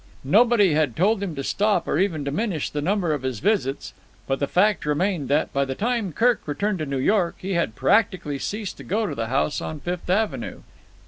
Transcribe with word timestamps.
Nobody 0.23 0.73
had 0.73 0.95
told 0.95 1.21
him 1.21 1.35
to 1.35 1.43
stop 1.43 1.87
or 1.87 1.99
even 1.99 2.23
diminish 2.23 2.71
the 2.71 2.81
number 2.81 3.13
of 3.13 3.21
his 3.21 3.37
visits, 3.37 3.93
but 4.25 4.39
the 4.39 4.47
fact 4.47 4.83
remained 4.83 5.29
that, 5.29 5.53
by 5.53 5.63
the 5.63 5.75
time 5.75 6.11
Kirk 6.11 6.41
returned 6.47 6.79
to 6.79 6.87
New 6.87 6.97
York, 6.97 7.35
he 7.37 7.53
had 7.53 7.75
practically 7.75 8.39
ceased 8.39 8.77
to 8.77 8.83
go 8.83 9.05
to 9.05 9.13
the 9.13 9.27
house 9.27 9.61
on 9.61 9.79
Fifth 9.79 10.09
Avenue. 10.09 10.61